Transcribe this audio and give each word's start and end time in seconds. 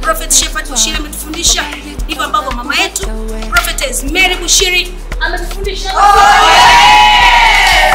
Prophet 0.00 0.32
Shepherd 0.32 0.68
Bushiri 0.68 0.96
ametufundisha, 0.96 1.62
ndivyo 2.04 2.24
ambavyo 2.24 2.50
mama 2.50 2.76
yetu 2.76 3.06
Prophetess 3.50 4.02
Mary 4.04 4.34
Bushiri 4.34 4.94
ametufundisha. 5.20 5.92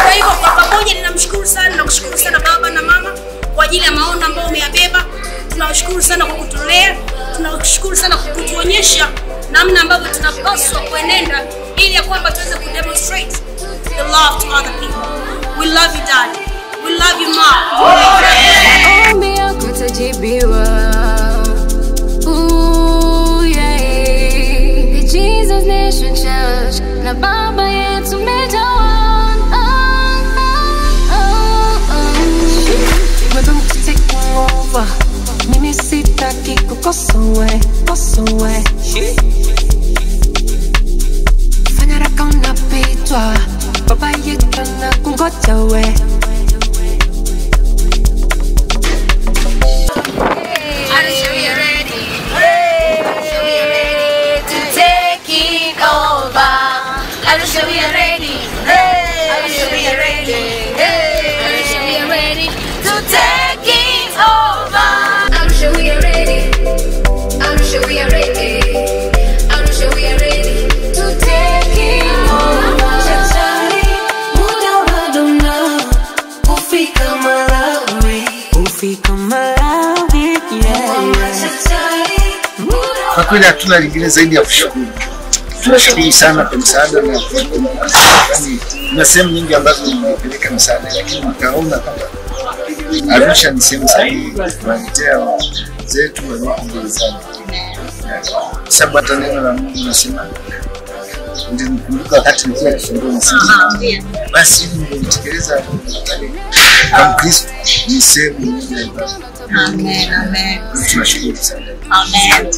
Kwa 0.01 0.11
hivyo 0.11 0.29
kwa 0.31 0.49
pamoja 0.51 0.93
ninamshukuru 0.93 1.45
sana 1.45 1.75
na 1.75 1.83
kushukuru 1.83 2.17
sana 2.17 2.39
baba 2.39 2.69
na 2.69 2.81
mama 2.81 3.09
kwa 3.55 3.65
ajili 3.65 3.85
ya 3.85 3.91
maono 3.91 4.25
ambayo 4.25 4.47
umeyabeba. 4.47 5.05
Tunawashukuru 5.49 6.01
sana 6.01 6.25
kwa 6.25 6.35
kutulea, 6.35 6.95
tunawashukuru 7.35 7.95
sana 7.95 8.17
kwa 8.17 8.31
kutuonyesha 8.33 9.07
namna 9.51 9.81
ambavyo 9.81 10.07
tunapaswa 10.13 10.79
kuenenda 10.81 11.43
ili 11.77 11.93
ya 11.93 12.03
kwamba 12.03 12.31
tuweze 12.31 12.55
kudemonstrate 12.55 13.37
the 13.83 14.03
love 14.03 14.41
to 14.41 14.47
other 14.55 14.71
people. 14.79 15.59
We 15.59 15.65
love 15.65 15.97
you 15.97 16.05
dad. 16.07 16.29
We 16.85 16.91
love 16.91 17.21
you 17.21 17.27
mom. 17.29 17.55
Maombi 17.73 18.25
yako 20.01 20.25
yatajibiwa. 20.25 20.65
Ooh, 22.27 23.45
yeah. 23.45 24.93
The 24.93 25.07
Jesus 25.11 25.65
Nation 25.65 26.15
Church 26.15 26.81
na 27.03 27.13
baba 27.13 27.63
yetu 27.69 28.17
One. 28.17 29.41
Oh, 29.53 29.67
oh, 31.11 31.13
oh, 31.13 31.91
oh. 31.91 33.35
Wewe 33.35 33.51
mtu 33.53 33.75
taking 33.85 34.37
over. 34.37 34.87
Mimi 35.49 35.73
sitaki 35.73 36.55
kukosa 36.67 37.17
we, 37.17 37.59
kosa 37.87 38.21
we. 38.21 38.63
Fanya 41.77 41.99
raka 41.99 42.23
unapitwa. 42.23 43.37
Baba 43.87 44.11
yetu 44.11 44.61
na 44.79 44.93
kungoja 45.03 45.55
we. 45.55 45.93
We 57.41 57.47
are 57.47 57.91
ready. 57.93 58.37
Arisha, 58.69 59.65
we 59.73 59.87
are 59.89 59.97
ready. 59.97 60.77
Arisha, 60.77 61.79
we 61.81 61.97
are 61.97 62.07
ready 62.07 62.47
to 62.85 62.93
take 63.09 63.65
it 63.65 64.13
over. 64.13 64.89
Arisha, 65.41 65.73
we 65.75 65.89
are 65.89 65.99
ready. 66.01 66.53
Arisha, 67.41 67.81
we 67.87 67.99
are 67.99 68.09
ready. 68.11 68.61
Arisha, 69.49 69.89
we 69.95 70.05
are 70.05 70.19
ready 70.21 70.69
to 70.93 71.03
take 71.17 71.77
it 71.81 72.05
over. 72.29 72.93
Shetani, 73.07 73.83
muda 74.37 74.73
bado 74.91 75.27
mnao. 75.27 75.81
Kufika 76.47 77.15
Malawi. 77.23 78.23
Kufika 78.53 79.13
Malawi, 79.13 80.23
yeah, 80.23 80.63
yeah. 80.63 81.51
Kwa 83.15 83.23
kweli 83.23 83.45
hatuna 83.45 83.79
lingine 83.79 84.09
zaidi 84.09 84.35
ya 84.35 84.41
kushukuru. 84.41 84.85
Tunashukuru 85.63 86.11
sana 86.11 86.45
kwa 86.45 86.57
msaada 86.57 87.01
na 87.01 87.19
na 88.95 89.05
sehemu 89.05 89.31
nyingi 89.31 89.55
ambazo 89.55 89.91
tumepeleka 89.91 90.51
msaada, 90.51 90.93
lakini 90.95 91.21
tukaona 91.21 91.77
kwamba 91.77 92.05
Arusha 93.15 93.51
ni 93.51 93.61
sehemu 93.61 93.87
sahihi 93.89 94.31
kuwaletea 94.31 95.19
zetu 95.85 96.29
walioko 96.31 96.61
gerezani, 96.61 97.15
kwa 98.63 98.71
sababu 98.71 98.97
hata 98.97 99.15
neno 99.19 99.41
la 99.41 99.53
Mungu 99.53 99.79
nasema 99.87 100.27
ndinikumbuka 101.53 102.15
wakati 102.15 102.47
nikiwa 102.47 102.71
kifungua 102.73 103.11
msingi, 103.11 104.03
basi 104.33 104.69
nitekeleza 104.91 105.63
kwa 106.91 107.09
Mkristo 107.09 107.49
ni 107.87 108.01
sehemu 108.01 108.39
nyingi. 108.45 108.91
amen. 109.65 110.59
tunashukuru 110.91 111.35
sana. 111.37 111.65
Amen. 111.89 112.51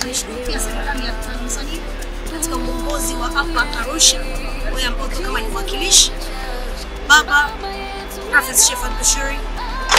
Tunaishukuru 0.00 0.38
pia 0.46 0.60
serikali 0.60 1.06
ya 1.06 1.12
Tanzania 1.12 1.80
katika 2.32 2.56
uongozi 2.56 3.14
wa 3.14 3.30
hapa 3.30 3.66
Arusha, 3.80 4.20
wewe 4.66 4.84
ambao 4.84 5.08
kama 5.08 5.40
ni 5.40 5.48
mwakilishi, 5.48 6.12
baba 7.08 7.50
Prophet 8.30 8.56
Shepherd 8.68 8.92
Bushiri, 8.98 9.38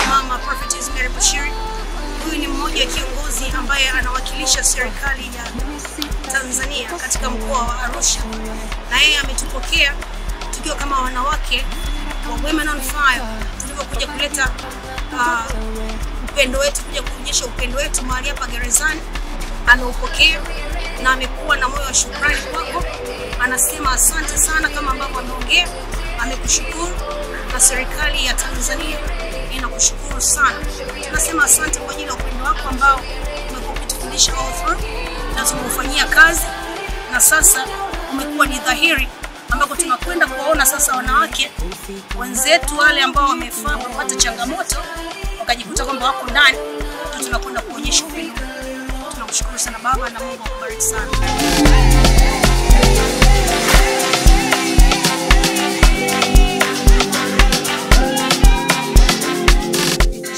mama 0.10 0.38
Prophetess 0.38 0.90
Mary 0.96 1.10
Bushiri. 1.10 1.52
Huyu 2.26 2.38
ni 2.40 2.48
mmoja 2.48 2.86
wa 2.86 2.92
kiongozi 2.92 3.46
ambaye 3.58 3.90
anawakilisha 3.90 4.64
serikali 4.64 5.26
ya 5.26 5.44
Tanzania 6.32 6.90
katika 6.90 7.30
mkoa 7.30 7.60
wa 7.62 7.84
Arusha, 7.84 8.20
na 8.92 9.02
yeye 9.02 9.18
ametupokea 9.20 9.94
tukiwa 10.52 10.76
kama 10.76 11.00
wanawake 11.00 11.66
wa 12.30 12.48
Women 12.48 12.68
on 12.70 12.82
Fire 12.82 13.22
tulivyokuja 13.62 14.08
kuleta 14.08 14.52
uh, 15.14 15.54
upendo 16.30 16.60
wetu, 16.60 16.82
kuja 16.84 17.02
kuonyesha 17.02 17.46
upendo 17.46 17.78
wetu 17.78 18.06
mahali 18.06 18.30
hapa 18.30 18.48
gerezani. 18.48 19.02
Ameupokea 19.68 20.42
na 21.04 21.10
amekuwa 21.12 21.58
na 21.58 21.70
moyo 21.70 21.82
wa 21.84 21.94
shukrani 21.94 22.42
kwako. 22.42 22.84
Anasema 23.40 23.92
asante 23.92 24.38
sana, 24.38 24.70
kama 24.70 24.92
ambavyo 24.92 25.20
ameongea, 25.20 25.68
amekushukuru 26.20 26.92
na 27.54 27.60
serikali 27.60 28.26
ya 28.26 28.34
Tanzania 28.34 28.98
inakushukuru 29.58 30.22
sana. 30.22 30.58
Tunasema 31.08 31.44
asante 31.44 31.80
kwa 31.80 31.92
ajili 31.94 32.08
ya 32.08 32.14
upendo 32.14 32.44
wako 32.46 32.70
ambao 32.70 33.00
umekuwa 33.50 33.74
ukitufundisha 33.74 34.34
na 35.36 35.44
tumeufanyia 35.46 36.06
kazi, 36.06 36.42
na 37.12 37.22
sasa 37.22 37.66
umekuwa 38.12 38.48
ni 38.48 38.60
dhahiri 38.60 39.08
ambako 39.50 39.76
tunakwenda 39.76 40.28
kuwaona 40.28 40.66
sasa 40.66 40.96
wanawake 40.96 41.52
wenzetu 42.20 42.78
wale 42.78 43.02
ambao 43.02 43.30
wamefaa 43.30 43.78
kupata 43.78 44.16
changamoto 44.16 44.76
wakajikuta 45.40 45.86
kwamba 45.86 46.06
wako 46.06 46.26
ndani, 46.32 46.58
tunakwenda 47.24 47.62
kuonyesha 47.62 48.06
upendo. 48.06 48.42
Tunakushukuru 49.32 49.60
sana 49.60 49.80
Baba 49.80 50.10
na 50.10 50.20
Mungu 50.20 50.44
akubariki 50.44 50.82
sana. 50.82 51.12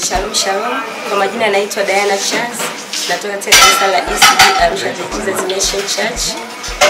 Shalom 0.06 0.34
shalom, 0.34 0.82
kwa 1.08 1.18
majina 1.18 1.48
naitwa 1.50 1.82
Diana 1.82 2.16
Charles, 2.18 2.58
natoka 3.08 3.34
katika 3.34 3.56
kanisa 3.56 3.86
la 3.86 3.98
ECD 3.98 4.62
Arusha 4.62 4.86
Jesus 4.90 5.40
Nation 5.48 5.82
Church. 5.88 6.22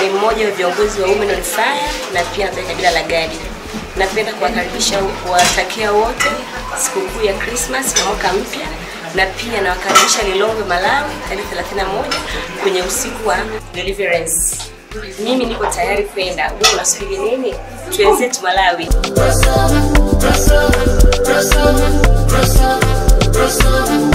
Ni 0.03 0.09
mmoja 0.11 0.45
wa 0.45 0.51
viongozi 0.51 1.01
wa 1.01 1.09
Women 1.09 1.31
on 1.31 1.43
Fire 1.43 1.91
na 2.15 2.23
pia 2.23 2.47
natoka 2.47 2.67
kabila 2.69 2.91
la 2.91 3.03
Gadi. 3.03 3.39
Napenda 3.97 4.33
kuwakaribisha 4.33 4.99
kuwatakia 4.99 5.93
wote 5.93 6.31
sikukuu 6.85 7.23
ya 7.27 7.35
Christmas 7.35 7.97
na 7.97 8.05
mwaka 8.05 8.33
mpya, 8.33 8.67
na 9.15 9.27
pia 9.27 9.61
nawakaribisha 9.61 10.23
Lilongwe 10.23 10.65
Malawi 10.65 11.15
tarehe 11.29 11.47
31 11.77 12.05
kwenye 12.63 12.83
usiku 12.83 13.29
wa 13.29 13.37
Deliverance. 13.75 14.57
Mimi 15.25 15.45
niko 15.45 15.67
tayari 15.67 16.03
kwenda, 16.05 16.53
wewe 16.53 16.75
unasubiri 16.75 17.19
nini? 17.19 17.55
Twenzetu 17.97 18.43
Malawi. 18.43 18.87
Press 18.87 19.47
over, 19.47 19.83
press 20.19 20.51
over, 20.51 21.91
press 23.33 23.61
over, 23.61 24.14